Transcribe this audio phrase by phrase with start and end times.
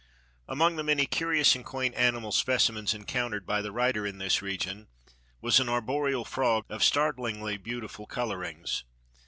[0.47, 4.87] Among the many curious and quaint animal specimens encountered by the writer in this region
[5.41, 8.83] was an arboreal frog of startlingly beautiful colorings.